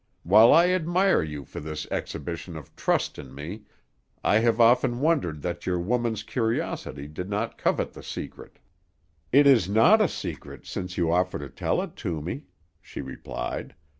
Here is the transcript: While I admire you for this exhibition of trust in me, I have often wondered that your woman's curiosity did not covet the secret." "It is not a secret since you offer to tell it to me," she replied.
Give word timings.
While 0.23 0.51
I 0.51 0.69
admire 0.69 1.21
you 1.21 1.45
for 1.45 1.59
this 1.59 1.85
exhibition 1.91 2.57
of 2.57 2.75
trust 2.75 3.19
in 3.19 3.35
me, 3.35 3.65
I 4.23 4.39
have 4.39 4.59
often 4.59 4.99
wondered 4.99 5.43
that 5.43 5.67
your 5.67 5.79
woman's 5.79 6.23
curiosity 6.23 7.07
did 7.07 7.29
not 7.29 7.59
covet 7.59 7.93
the 7.93 8.01
secret." 8.01 8.57
"It 9.31 9.45
is 9.45 9.69
not 9.69 10.01
a 10.01 10.07
secret 10.07 10.65
since 10.65 10.97
you 10.97 11.11
offer 11.11 11.37
to 11.37 11.49
tell 11.49 11.83
it 11.83 11.95
to 11.97 12.19
me," 12.19 12.45
she 12.81 12.99
replied. 13.01 13.75